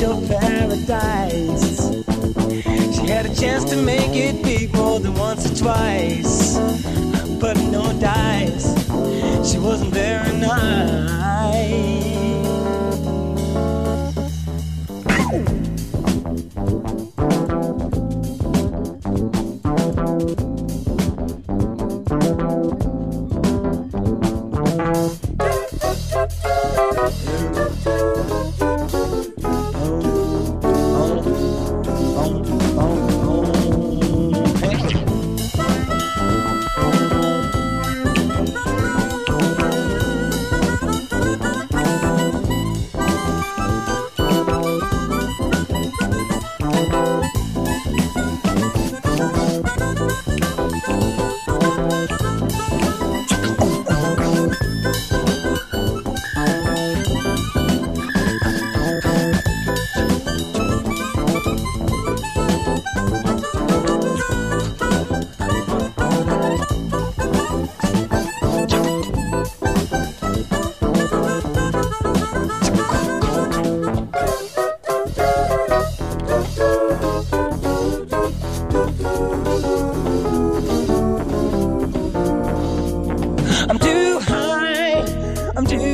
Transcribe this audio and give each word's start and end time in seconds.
paradise. 0.00 1.90
She 2.94 3.06
had 3.06 3.26
a 3.26 3.34
chance 3.34 3.64
to 3.70 3.76
make 3.76 4.10
it 4.16 4.42
big 4.42 4.74
more 4.74 4.98
than 4.98 5.14
once 5.14 5.48
or 5.48 5.54
twice, 5.54 6.58
but 7.40 7.56
no 7.70 7.92
dice. 8.00 8.74
She 9.48 9.58
wasn't 9.58 9.94
very 9.94 10.36
nice. 10.36 11.14
Said 85.56 85.93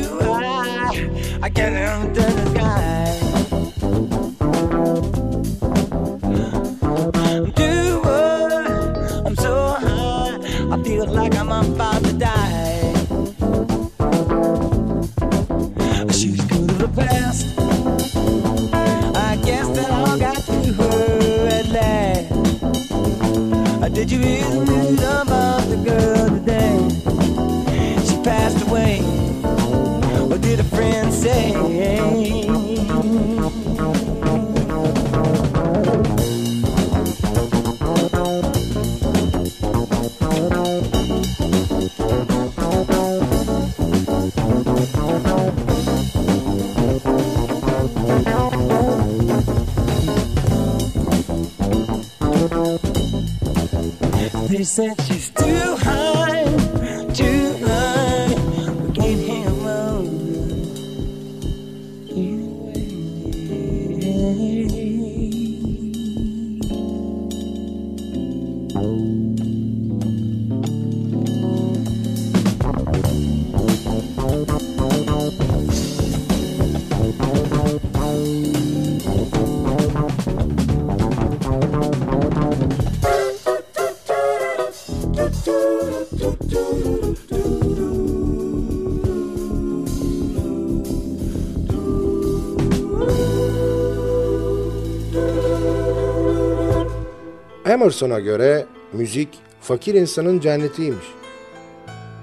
Emerson'a 97.71 98.21
göre 98.21 98.67
müzik 98.93 99.29
fakir 99.61 99.95
insanın 99.95 100.41
cennetiymiş. 100.41 101.05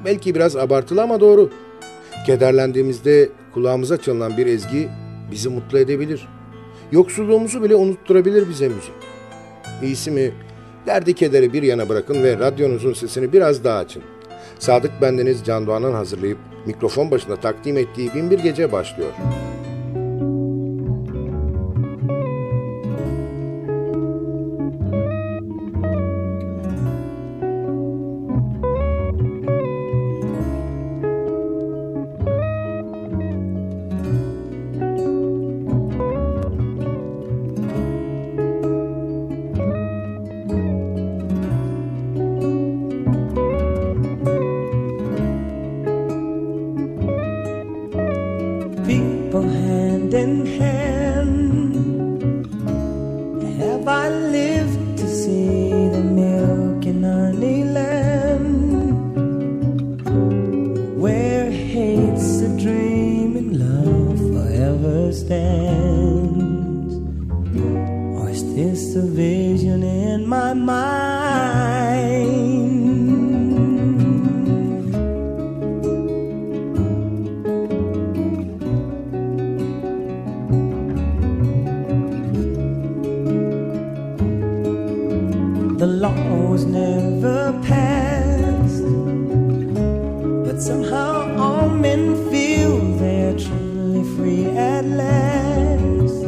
Belki 0.06 0.36
biraz 0.36 0.56
abartılı 0.56 1.02
ama 1.02 1.20
doğru. 1.20 1.50
Kederlendiğimizde 2.26 3.30
kulağımıza 3.54 4.02
çalınan 4.02 4.38
bir 4.38 4.46
ezgi 4.46 4.90
bizi 5.32 5.50
mutlu 5.50 5.80
edebilir. 5.80 6.28
Yoksulluğumuzu 6.92 7.64
bile 7.64 7.76
unutturabilir 7.76 8.50
bize 8.50 8.68
müzik. 8.68 8.94
İyisi 9.84 10.12
mi 10.12 10.32
derdi 10.88 11.14
kederi 11.14 11.54
bir 11.54 11.64
yana 11.64 11.90
bırakın 11.90 12.24
ve 12.24 12.40
radyonuzun 12.40 12.94
sesini 12.94 13.34
biraz 13.34 13.64
daha 13.64 13.78
açın. 13.78 14.04
Sadık 14.60 14.92
Bendeniz 15.02 15.44
Can 15.46 15.68
Doğan'ın 15.68 15.94
hazırlayıp 15.94 16.38
mikrofon 16.66 17.12
başında 17.12 17.36
takdim 17.36 17.78
ettiği 17.78 18.14
Binbir 18.14 18.40
Gece 18.40 18.72
başlıyor. 18.72 19.12
was 86.58 86.66
never 86.66 87.54
past. 87.68 88.82
But 90.46 90.60
somehow 90.60 91.38
all 91.38 91.70
men 91.70 92.16
feel 92.32 92.80
they're 92.98 93.38
truly 93.38 94.04
free 94.16 94.46
at 94.46 94.84
last. 94.86 96.24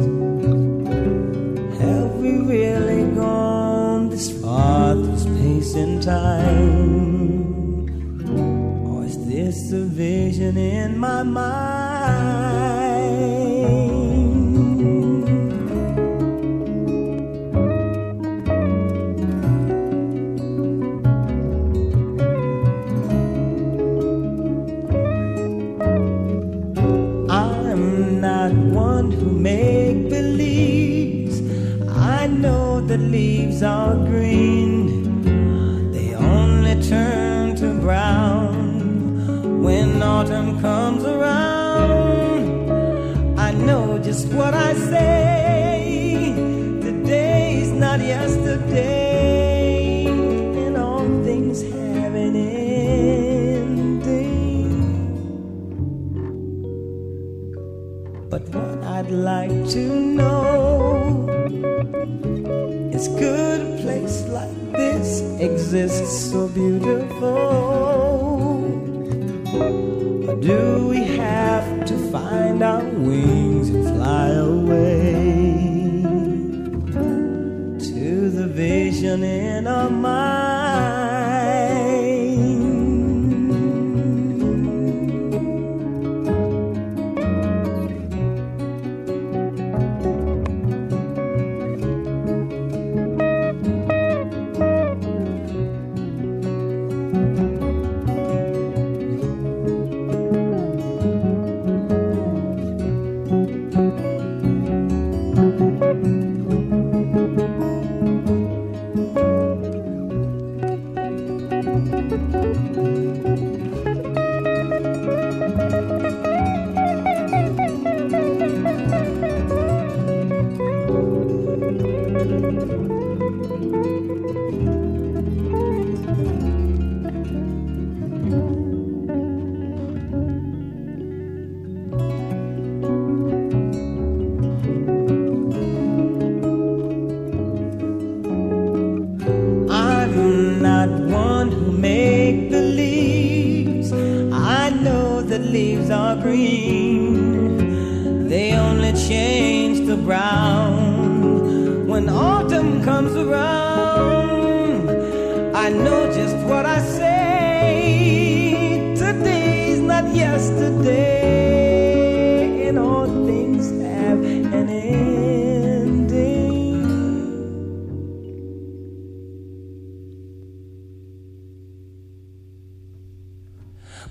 Have 1.82 2.14
we 2.22 2.32
really 2.54 3.02
gone 3.16 4.10
this 4.10 4.30
far, 4.40 4.94
through 4.94 5.18
space 5.18 5.74
and 5.74 6.00
time? 6.00 6.60
Or 8.86 9.04
is 9.04 9.16
this 9.26 9.72
a 9.72 9.84
vision 9.84 10.56
in 10.56 10.96
my 10.96 11.24
mind? 11.24 11.59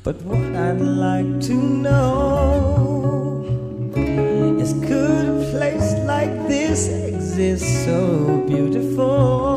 But 0.10 0.24
what 0.24 0.56
I'd 0.56 0.82
like 0.82 1.40
to 1.42 1.54
know 1.54 3.46
is 4.60 4.74
could 4.74 5.26
a 5.30 5.52
place 5.52 5.94
like 6.08 6.48
this 6.48 6.88
exist 6.88 7.86
so 7.86 8.44
beautiful? 8.48 9.49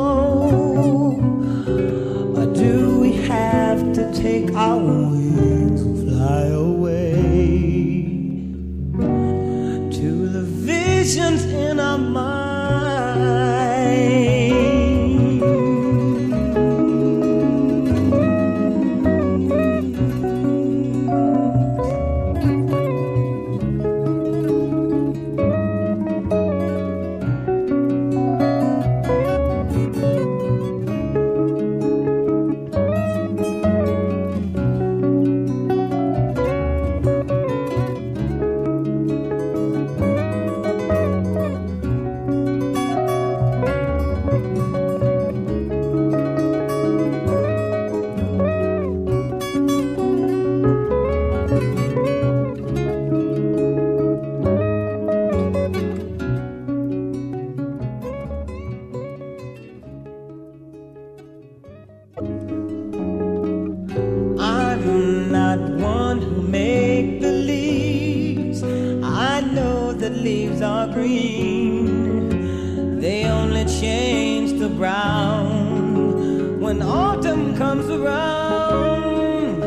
Brown 74.83 76.61
when 76.61 76.83
autumn 76.83 77.57
comes 77.57 77.89
around. 77.89 79.63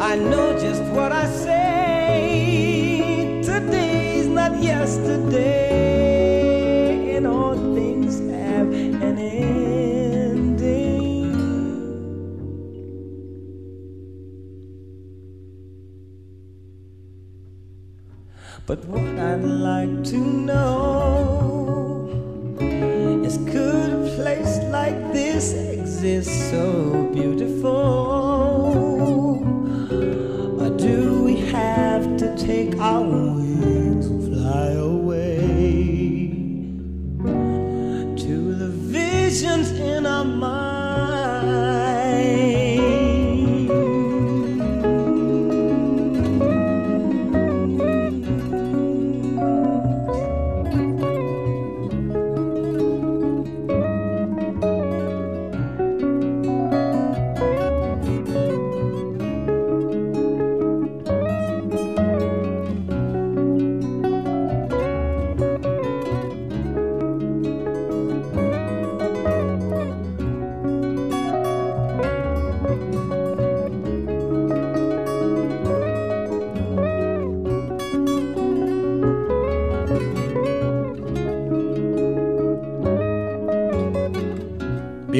I 0.00 0.14
know 0.14 0.56
just 0.66 0.84
what 0.96 1.10
I 1.10 1.26
say. 1.46 3.40
Today's 3.42 4.28
not 4.28 4.52
yesterday, 4.62 5.56
and 7.16 7.26
all 7.26 7.56
things 7.74 8.20
have 8.30 8.68
an 9.08 9.18
ending. 9.18 10.54
But 18.68 18.84
what 18.84 19.18
I'd 19.18 19.42
like 19.42 20.04
to 20.12 20.18
know 20.48 20.83
exist 26.04 26.50
so 26.50 27.08
beautiful? 27.14 28.03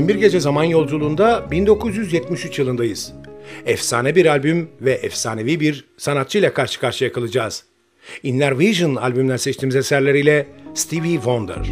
Binbir 0.05 0.15
Gece 0.15 0.41
Zaman 0.41 0.65
Yolculuğunda 0.65 1.51
1973 1.51 2.59
yılındayız. 2.59 3.13
Efsane 3.67 4.15
bir 4.15 4.27
albüm 4.27 4.69
ve 4.81 4.93
efsanevi 4.93 5.61
bir 5.61 5.85
sanatçıyla 5.97 6.55
karşı 6.55 6.81
karşıya 6.81 7.13
kalacağız. 7.13 7.65
Inner 8.23 8.59
Vision 8.59 8.95
albümünden 8.95 9.37
seçtiğimiz 9.37 9.77
eserleriyle 9.77 10.47
Stevie 10.75 11.15
Wonder. 11.15 11.67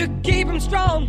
To 0.00 0.08
keep 0.22 0.46
him 0.46 0.58
strong, 0.58 1.08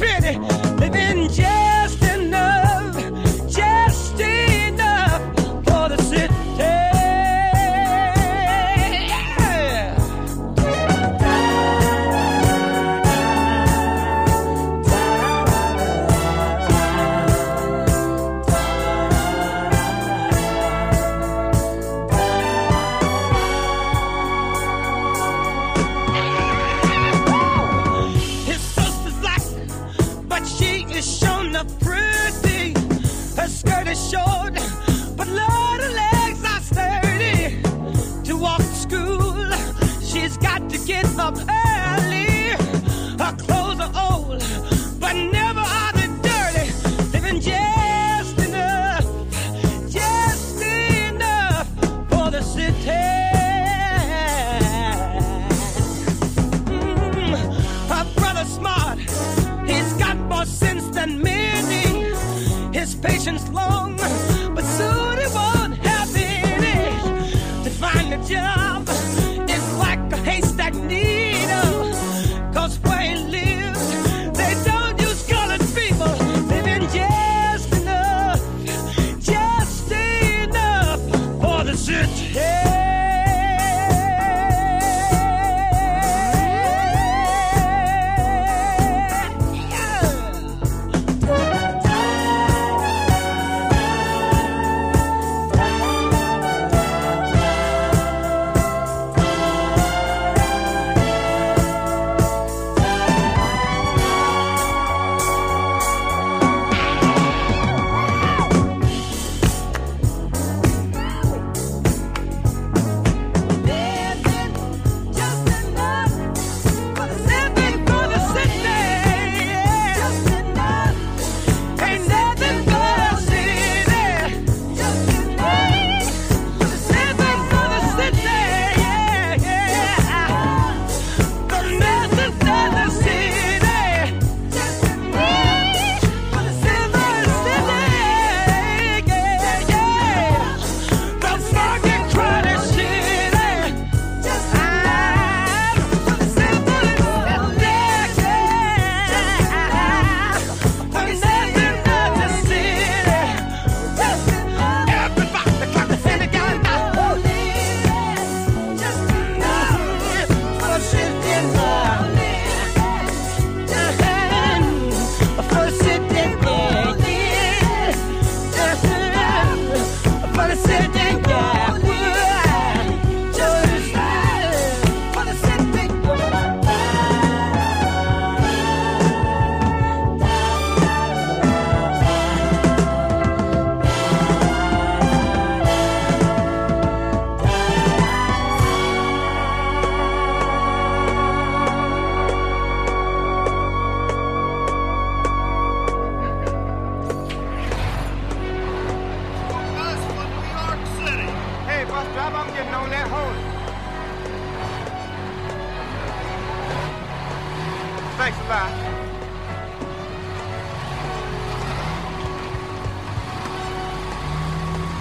best 0.00 0.69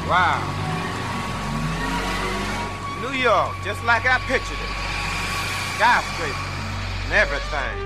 Wow. 0.10 0.42
New 3.06 3.14
York, 3.14 3.54
just 3.64 3.84
like 3.86 4.06
I 4.10 4.18
pictured 4.26 4.58
it. 4.58 4.74
Skyscrapers 5.78 6.50
and 7.06 7.14
everything. 7.14 7.78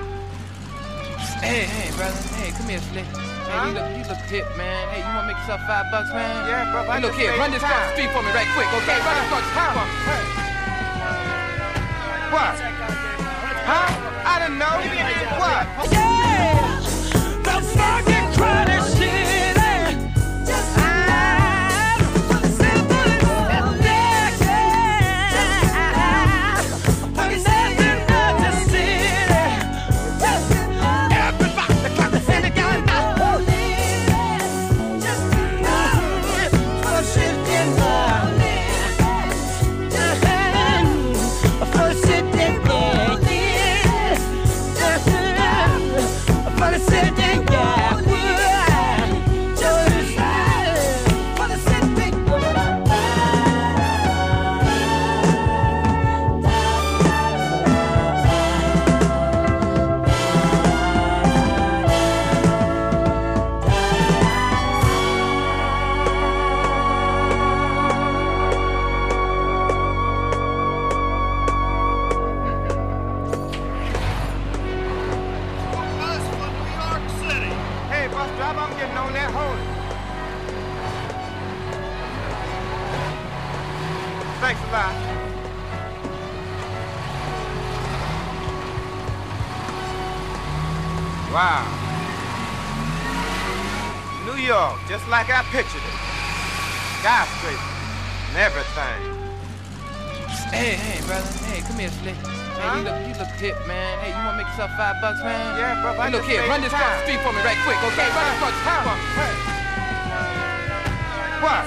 Hey, 1.43 1.67
hey, 1.67 1.91
brother. 1.99 2.15
Hey, 2.39 2.51
come 2.55 2.69
here, 2.69 2.79
Slick. 2.79 3.03
Hey, 3.03 3.51
Huh? 3.51 3.67
you 3.67 3.73
look, 3.75 3.91
you 3.91 4.03
look 4.07 4.23
hip, 4.31 4.47
man. 4.55 4.87
Hey, 4.89 5.03
you 5.03 5.11
wanna 5.11 5.27
make 5.27 5.37
yourself 5.43 5.61
five 5.67 5.91
bucks, 5.91 6.09
man? 6.15 6.47
Yeah, 6.47 6.71
brother, 6.71 6.89
I 6.89 6.95
Hey, 6.95 7.01
look 7.03 7.11
just 7.11 7.19
here, 7.19 7.35
run 7.37 7.51
this 7.51 7.61
across 7.61 7.83
the 7.83 7.91
street 7.91 8.11
for 8.15 8.21
me 8.23 8.31
right 8.31 8.47
quick, 8.55 8.71
okay? 8.71 8.97
Run 9.03 9.15
this 9.19 9.27
across 9.27 9.43
the 9.43 9.51
street 9.51 9.75
for 9.75 9.83
me. 9.83 9.91
What? 12.31 12.55
Huh? 13.67 13.87
I 14.23 14.39
don't 14.39 14.57
know. 14.57 14.79
What? 15.43 15.63
Yeah, 15.91 16.79
the 17.43 17.55
fucking 17.75 18.27
crowded 18.33 18.79
city. 18.79 18.82
Getting 78.77 78.97
on 78.97 79.13
that. 79.13 79.33
Thanks 84.41 84.61
a 84.61 84.71
lot. 84.73 84.93
Wow. 91.33 91.65
New 94.25 94.37
York, 94.41 94.79
just 94.87 95.07
like 95.07 95.29
I 95.29 95.43
pictured 95.43 95.81
it. 95.81 95.97
Skyscrapers 96.99 97.59
and 98.29 98.37
everything. 98.37 99.22
Hey, 100.53 100.77
hey, 100.77 101.01
brother. 101.09 101.25
Hey, 101.49 101.65
come 101.65 101.81
here, 101.81 101.89
Slick. 102.05 102.13
Hey, 102.13 102.77
you 102.77 102.85
look, 102.85 102.97
you 103.09 103.13
look 103.17 103.33
hip, 103.41 103.57
man. 103.65 103.97
Hey, 104.05 104.13
you 104.13 104.21
wanna 104.21 104.37
make 104.37 104.45
yourself 104.53 104.69
five 104.77 105.01
bucks, 105.01 105.17
man? 105.25 105.57
Yeah, 105.57 105.81
brother, 105.81 105.97
I 105.97 106.05
Hey, 106.05 106.13
look 106.13 106.25
here, 106.29 106.45
run 106.45 106.61
this 106.61 106.69
across 106.69 106.93
the 106.93 107.09
street 107.09 107.21
for 107.25 107.33
me 107.33 107.41
right 107.41 107.57
quick, 107.65 107.81
okay? 107.81 108.05
Run 108.13 108.21
this 108.29 108.37
across 108.37 108.53
the 108.53 108.61
street 108.61 108.85
for 108.85 108.93
me. 108.93 109.05
What? 111.41 111.65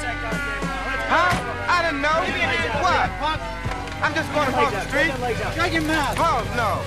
Huh? 1.10 1.34
I 1.66 1.78
didn't 1.82 2.00
know. 2.00 2.14
What? 2.78 3.10
I'm 4.06 4.14
just 4.14 4.30
going 4.30 4.48
across 4.54 4.70
the 4.70 4.86
street. 4.86 5.10
Shut 5.58 5.72
your 5.74 5.82
mouth. 5.82 6.14
Oh, 6.22 6.46
no. 6.54 6.78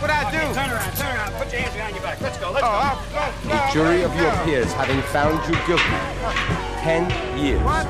What 0.00 0.08
I 0.10 0.24
do? 0.32 0.40
Turn 0.56 0.72
around, 0.72 0.96
turn 0.96 1.14
around. 1.14 1.36
Put 1.36 1.52
your 1.52 1.60
hands 1.60 1.76
behind 1.76 1.94
your 1.94 2.02
back. 2.02 2.20
Let's 2.24 2.38
go, 2.40 2.50
let's 2.50 2.64
Oh, 2.64 2.72
go. 2.72 2.80
I'll, 2.80 3.30
no, 3.44 3.54
no, 3.54 3.72
jury 3.76 4.02
of 4.02 4.10
your 4.16 4.32
oh. 4.32 4.42
peers 4.48 4.72
having 4.72 5.00
found 5.14 5.38
you 5.46 5.54
guilty. 5.68 5.84
Ten 6.80 7.06
years. 7.38 7.62
What? 7.62 7.86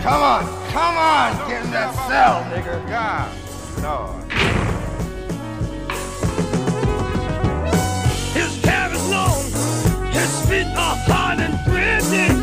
Come 0.00 0.22
on, 0.22 0.46
come 0.72 0.96
on, 0.96 1.48
get 1.48 1.64
in 1.64 1.70
that 1.72 1.94
cell, 2.08 2.44
nigga. 2.50 2.88
God, 2.88 3.30
Lord. 3.82 4.32
His 8.32 8.64
hair 8.64 8.92
is 8.92 9.08
long, 9.10 9.42
his 10.12 10.32
feet 10.48 10.66
are 10.76 10.96
hard 11.06 11.40
and 11.40 11.58
gritty. 11.64 12.39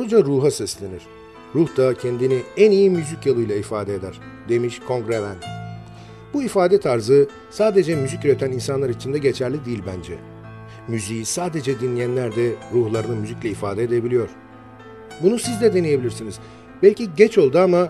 Doğruca 0.00 0.24
ruha 0.24 0.50
seslenir. 0.50 1.02
Ruh 1.54 1.76
da 1.76 1.94
kendini 1.94 2.42
en 2.56 2.70
iyi 2.70 2.90
müzik 2.90 3.26
yoluyla 3.26 3.54
ifade 3.54 3.94
eder, 3.94 4.20
demiş 4.48 4.80
Kongreven. 4.88 5.36
Bu 6.34 6.42
ifade 6.42 6.80
tarzı 6.80 7.28
sadece 7.50 7.96
müzik 7.96 8.24
üreten 8.24 8.52
insanlar 8.52 8.88
için 8.88 9.12
de 9.12 9.18
geçerli 9.18 9.64
değil 9.64 9.82
bence. 9.86 10.18
Müziği 10.88 11.24
sadece 11.24 11.80
dinleyenler 11.80 12.36
de 12.36 12.52
ruhlarını 12.74 13.16
müzikle 13.16 13.48
ifade 13.50 13.82
edebiliyor. 13.82 14.28
Bunu 15.22 15.38
siz 15.38 15.60
de 15.60 15.74
deneyebilirsiniz. 15.74 16.38
Belki 16.82 17.14
geç 17.16 17.38
oldu 17.38 17.58
ama 17.58 17.88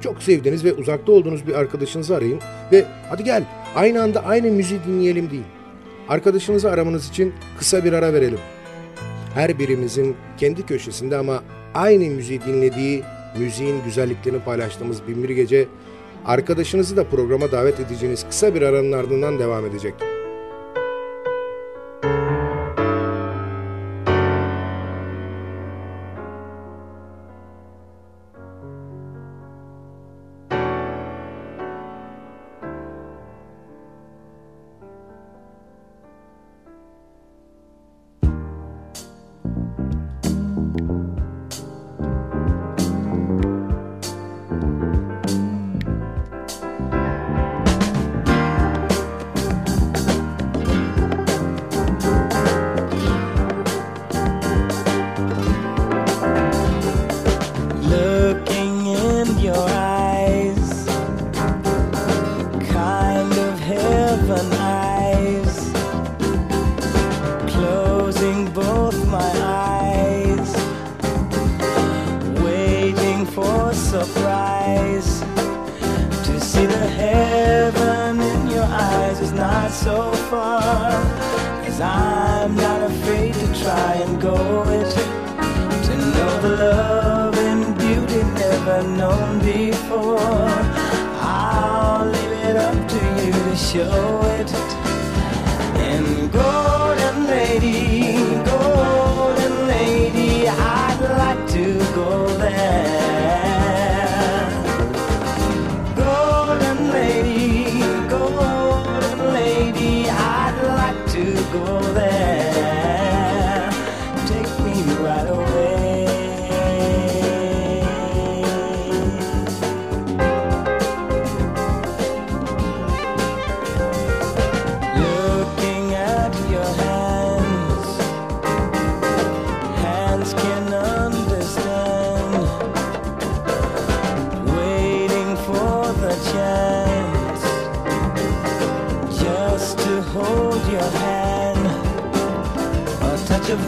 çok 0.00 0.22
sevdiğiniz 0.22 0.64
ve 0.64 0.72
uzakta 0.72 1.12
olduğunuz 1.12 1.46
bir 1.46 1.54
arkadaşınızı 1.54 2.16
arayın 2.16 2.40
ve 2.72 2.84
hadi 3.10 3.24
gel 3.24 3.44
aynı 3.76 4.02
anda 4.02 4.24
aynı 4.24 4.50
müziği 4.50 4.80
dinleyelim 4.86 5.30
deyin. 5.30 5.46
Arkadaşınızı 6.08 6.70
aramanız 6.70 7.08
için 7.08 7.34
kısa 7.58 7.84
bir 7.84 7.92
ara 7.92 8.12
verelim. 8.12 8.38
Her 9.34 9.58
birimizin 9.58 10.16
kendi 10.38 10.66
köşesinde 10.66 11.16
ama 11.16 11.42
aynı 11.74 12.10
müziği 12.10 12.40
dinlediği, 12.40 13.02
müziğin 13.38 13.84
güzelliklerini 13.84 14.40
paylaştığımız 14.40 15.08
binbir 15.08 15.30
gece 15.30 15.66
arkadaşınızı 16.26 16.96
da 16.96 17.04
programa 17.04 17.52
davet 17.52 17.80
edeceğiniz 17.80 18.26
kısa 18.28 18.54
bir 18.54 18.62
aranın 18.62 18.92
ardından 18.92 19.38
devam 19.38 19.66
edecek. 19.66 19.94
For 73.26 73.72
surprise. 73.72 75.20
To 76.26 76.40
see 76.40 76.66
the 76.66 76.86
heaven 77.02 78.20
in 78.20 78.50
your 78.50 78.64
eyes 78.64 79.20
is 79.20 79.32
not 79.32 79.70
so 79.70 80.12
far. 80.30 80.90
Cause 81.64 81.80
I'm 81.80 82.54
not 82.54 82.90
afraid 82.90 83.34
to 83.34 83.46
try 83.62 83.94
and 84.04 84.20
go 84.20 84.36
it 84.68 84.92
to 85.86 85.96
know 85.96 86.40
the 86.42 86.56
love 86.56 87.38
and 87.38 87.78
beauty 87.78 88.22
never 88.34 88.82
known 88.98 89.38
before. 89.40 90.48
I'll 91.20 92.06
leave 92.06 92.32
it 92.50 92.56
up 92.56 92.88
to 92.88 93.24
you 93.24 93.32
to 93.32 93.56
show 93.56 94.20
it. 94.38 94.83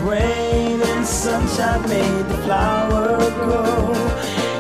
Rain 0.07 0.81
and 0.81 1.05
sunshine 1.05 1.83
made 1.89 2.27
the 2.29 2.39
flower 2.45 3.19
grow 3.43 3.93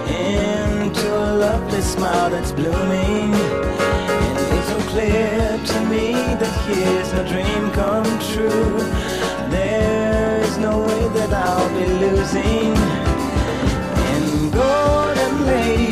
into 0.09 1.09
a 1.09 1.32
lovely 1.44 1.80
smile 1.80 2.30
that's 2.30 2.52
blooming. 2.52 3.32
And 3.32 4.38
it's 4.56 4.68
so 4.68 4.78
clear 4.90 5.61
to 5.70 5.78
me 5.92 6.12
that 6.40 6.54
here's 6.66 7.12
no 7.12 7.22
dream 7.32 7.70
come 7.80 8.11
true. 8.32 8.78
There 9.50 10.40
is 10.42 10.59
no 10.59 10.80
way 10.87 11.09
that 11.16 11.32
I'll 11.32 11.70
be 11.78 11.87
losing. 12.04 12.74
And 14.11 14.52
golden 14.52 15.35
lady, 15.46 15.86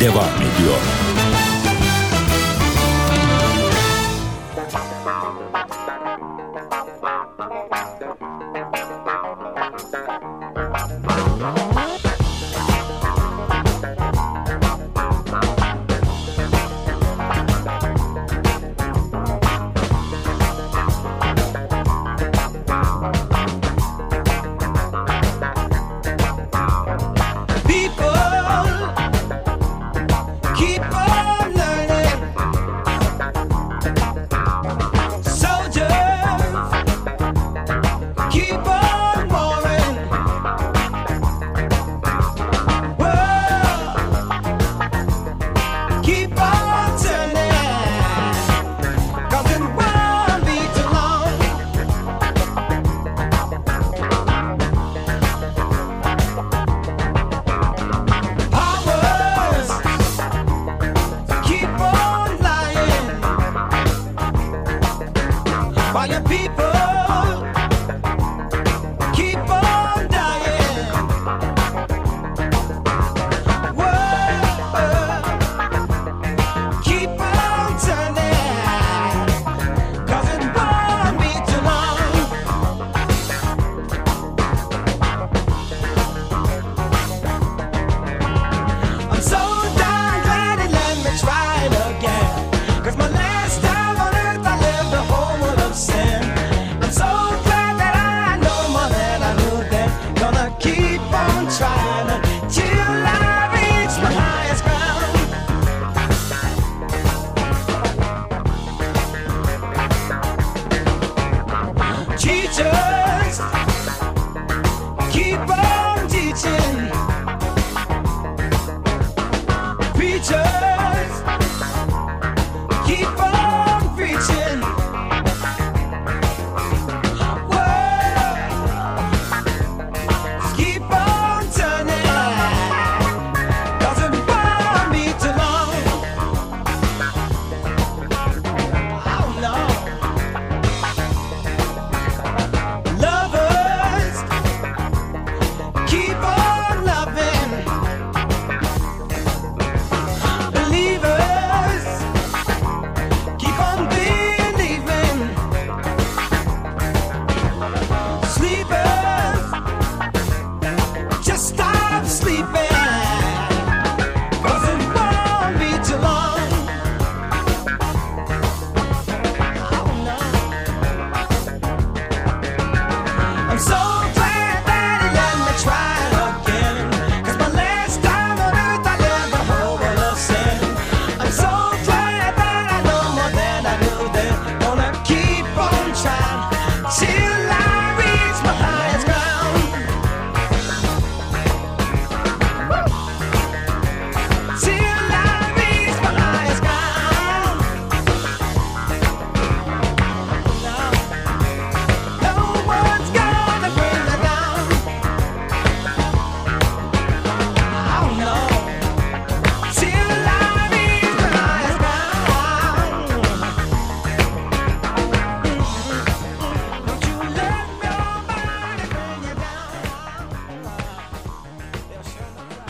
devam 0.00 0.35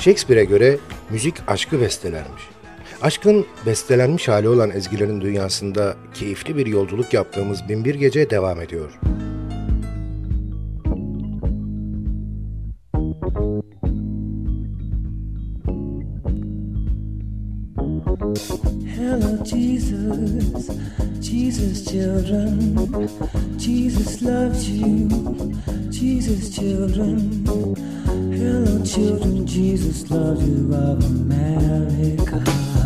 Shakespeare'e 0.07 0.45
göre 0.45 0.79
müzik 1.11 1.35
aşkı 1.47 1.81
bestelermiş. 1.81 2.43
Aşkın 3.03 3.47
bestelenmiş 3.67 4.29
hali 4.29 4.49
olan 4.49 4.71
ezgilerin 4.71 5.21
dünyasında 5.21 5.97
keyifli 6.15 6.57
bir 6.57 6.67
yolculuk 6.67 7.15
yaptığımız 7.15 7.69
Binbir 7.69 7.95
Gece 7.95 8.31
devam 8.31 8.61
ediyor. 8.61 8.99
Hello, 18.97 19.45
Jesus, 19.45 20.69
Jesus, 21.23 21.85
children. 21.85 22.61
Jesus 23.59 24.23
loves 24.23 24.69
you, 24.69 25.09
Jesus, 25.93 26.55
children. 26.55 27.21
Children, 28.97 29.47
Jesus 29.47 30.11
loves 30.11 30.43
you 30.49 30.75
of 30.75 31.05
America. 31.05 32.86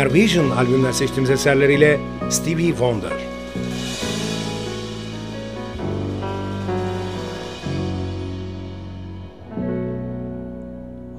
Garbation 0.00 0.50
albümünden 0.50 0.92
seçtiğimiz 0.92 1.30
eserleriyle 1.30 2.00
Stevie 2.30 2.68
Wonder. 2.68 3.12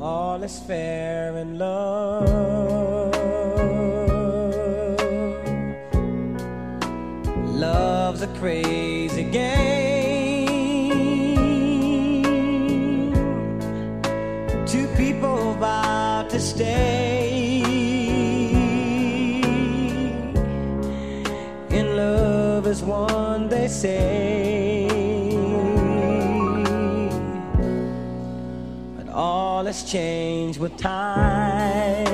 All 0.01 0.43
is 0.43 0.67
fair 0.67 1.34
in 1.41 1.59
love. 1.59 3.11
Love's 7.59 8.21
a 8.21 8.27
crazy 8.39 9.23
game. 9.23 9.91
Two 14.65 14.88
people 14.97 15.51
about 15.51 16.32
to 16.32 16.39
stay. 16.39 16.90
say. 23.82 24.88
But 28.95 29.09
all 29.09 29.65
has 29.65 29.84
changed 29.84 30.59
with 30.59 30.77
time. 30.77 32.05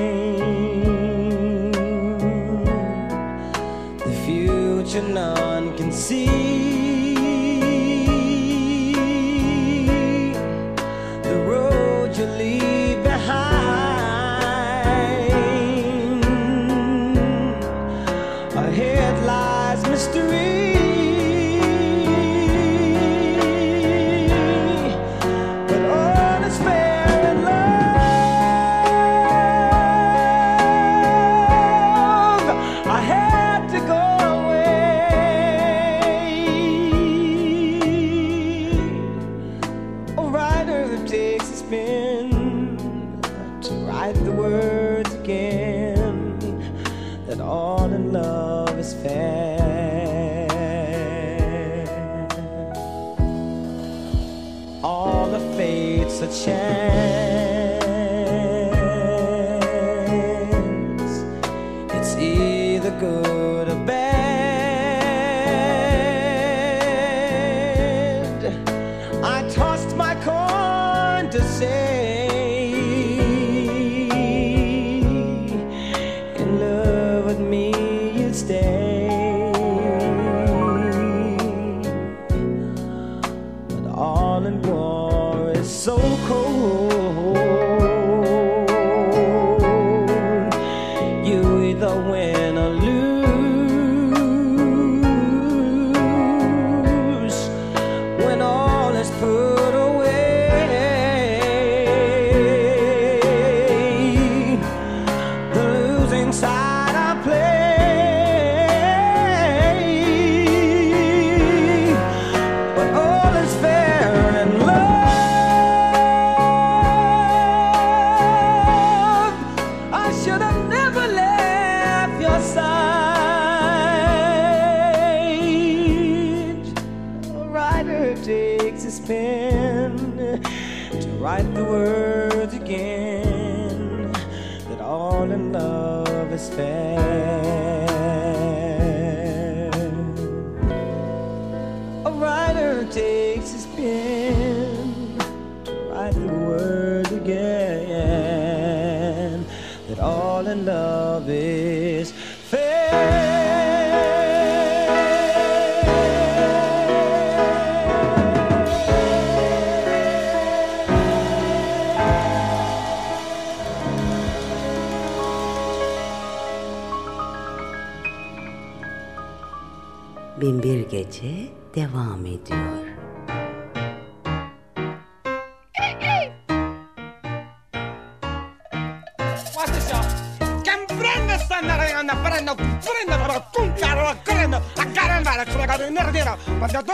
The 4.06 4.14
future 4.26 5.02
none 5.02 5.76
can 5.76 5.92
see. 5.92 6.47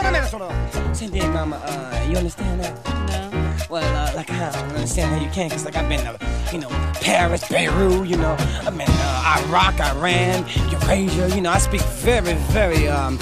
don't 0.00 0.12
minute 0.12 0.30
solo. 0.30 0.94
Cindy, 0.94 1.20
mama, 1.20 1.60
uh, 1.66 2.06
you 2.08 2.16
understand 2.16 2.60
that? 2.60 2.74
No. 2.86 3.66
Well, 3.68 3.96
uh, 3.96 4.16
like 4.16 4.30
I 4.30 4.52
don't 4.52 4.70
understand 4.70 5.14
how 5.14 5.22
you 5.22 5.30
can, 5.30 5.50
cause 5.50 5.64
like 5.64 5.76
I've 5.76 5.88
been 5.88 6.00
to, 6.00 6.18
you 6.52 6.60
know, 6.60 6.68
Paris, 6.94 7.46
Beirut, 7.48 8.08
you 8.08 8.16
know, 8.16 8.36
I've 8.38 8.76
been 8.76 8.88
uh, 8.88 9.44
Iraq, 9.48 9.78
Iran, 9.80 10.46
Eurasia, 10.70 11.34
you 11.34 11.42
know, 11.42 11.50
I 11.50 11.58
speak 11.58 11.82
very, 11.82 12.34
very 12.52 12.88
um, 12.88 13.18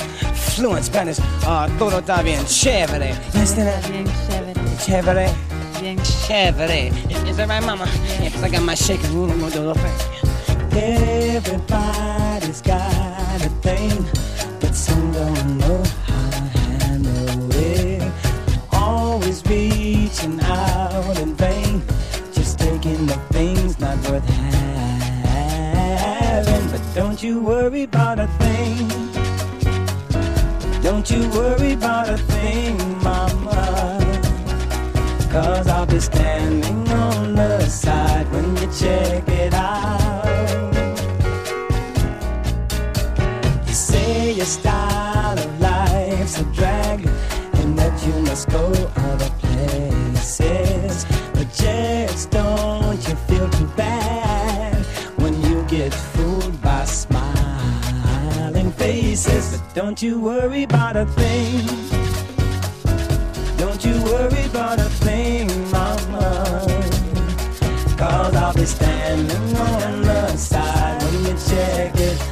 fluent 0.53 0.85
Spanish. 0.85 1.19
Uh, 1.47 1.69
todo 1.79 1.99
está 1.99 2.23
bien 2.23 2.45
chévere. 2.47 3.11
You 3.11 3.41
understand? 3.41 3.85
Bien 3.91 4.07
chévere. 4.29 4.55
Chévere. 4.85 5.29
Bien 5.81 5.99
Chévere. 5.99 6.93
Is, 7.29 7.37
that 7.37 7.49
right, 7.49 7.65
mama? 7.65 7.87
Yeah, 8.21 8.31
cause 8.31 8.43
I 8.43 8.49
got 8.51 8.63
my 8.63 8.75
shaking 8.75 9.13
room, 9.15 9.31
I'm 9.31 9.41
gonna 9.41 9.53
do 9.53 9.59
a 9.61 9.73
little 9.73 9.83
thing. 9.83 9.93
Everybody's 10.75 12.63
got 12.63 13.43
a 13.45 13.49
thing, 13.63 14.05
but 14.61 14.75
some 14.75 15.13
don't 15.13 15.59
know 15.59 15.83
how 16.07 16.31
to 16.31 16.41
handle 16.59 17.51
it. 17.53 18.13
Always 18.73 19.43
reaching 19.47 20.41
out 20.43 21.19
in 21.19 21.35
vain, 21.35 21.83
just 22.33 22.59
taking 22.59 23.07
the 23.07 23.19
things 23.33 23.79
not 23.81 23.97
worth 24.09 24.29
having. 24.29 25.41
But 26.71 26.83
don't 26.95 27.23
you 27.23 27.41
worry 27.41 27.83
about. 27.85 28.12
Don't 31.05 31.21
you 31.21 31.31
worry 31.31 31.73
about 31.73 32.11
a 32.11 32.17
thing, 32.17 32.77
mama. 33.03 33.99
Cause 35.33 35.67
I'll 35.67 35.85
be 35.85 35.99
standing 35.99 36.89
on 36.91 37.35
the 37.35 37.67
side 37.67 38.31
when 38.31 38.57
you 38.59 38.69
check 38.73 39.29
it 39.29 39.53
out. 39.53 40.25
You 43.67 43.75
say 43.75 44.33
your 44.35 44.47
style 44.47 45.37
of 45.37 45.61
life's 45.61 46.39
a 46.39 46.45
drag 46.55 47.05
and 47.55 47.77
that 47.77 48.07
you 48.07 48.13
must 48.23 48.49
go 48.51 48.67
other 48.95 49.31
places. 49.41 51.05
But 51.35 51.53
just 51.53 52.31
don't 52.31 53.09
you 53.09 53.17
feel 53.27 53.51
too 53.51 53.67
bad 53.77 54.77
when 55.19 55.35
you 55.43 55.65
get 55.65 55.93
fooled 55.93 56.63
by 56.63 56.85
smiling 56.85 57.32
faces. 58.83 59.59
But 59.59 59.75
don't 59.75 60.03
you 60.03 60.21
worry 60.21 60.65
about 60.65 60.97
a 60.97 61.07
thing. 61.07 61.67
Don't 63.57 63.85
you 63.85 63.95
worry 64.05 64.45
about 64.53 64.79
a 64.81 64.91
thing, 65.05 65.47
mama. 65.71 66.27
Cause 67.97 68.35
I'll 68.35 68.55
be 68.55 68.65
standing 68.65 69.57
on 69.57 70.03
the 70.03 70.37
side 70.37 71.01
when 71.03 71.15
you 71.27 71.35
check 71.49 71.95
it 71.97 72.32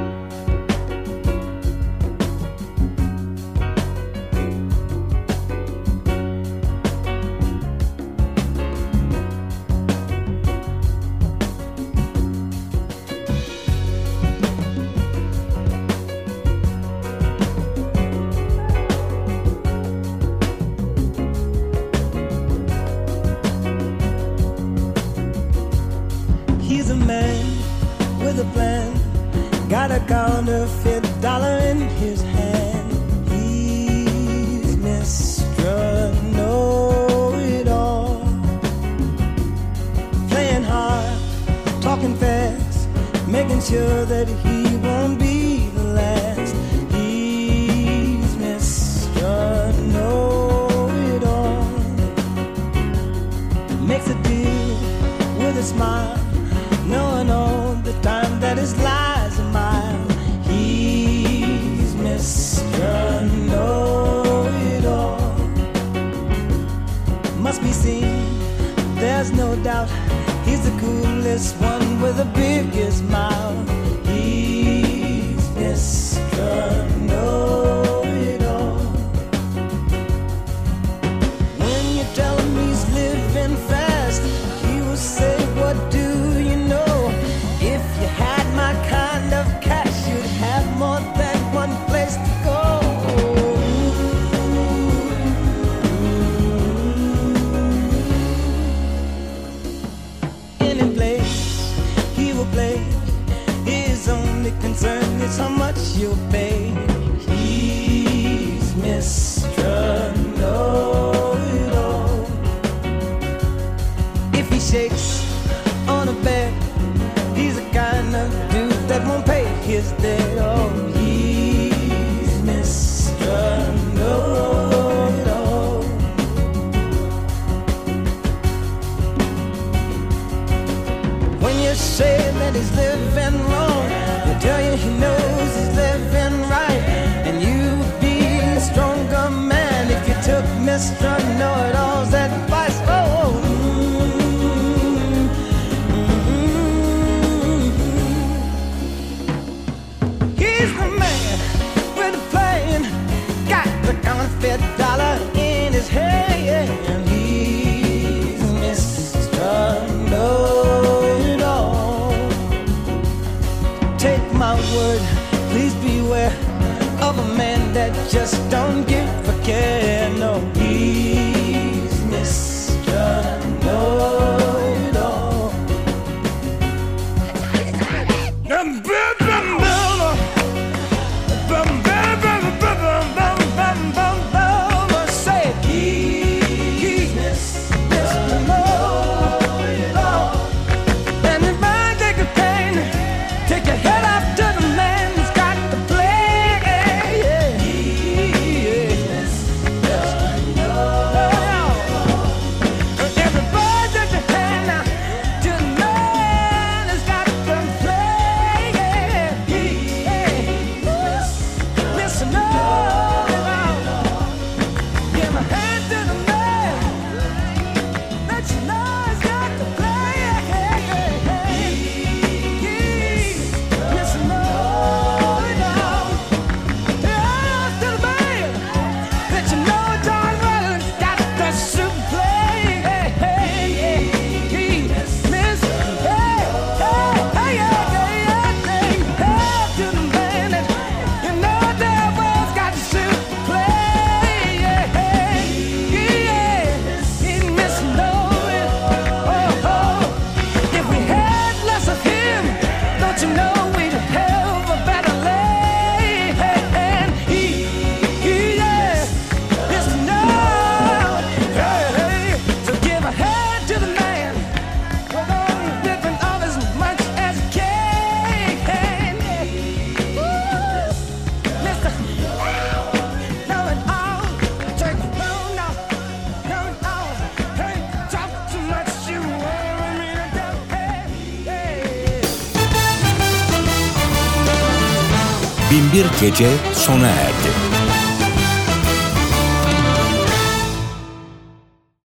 Gece 286.21 286.47
sona 286.73 287.07
erdi. 287.07 287.40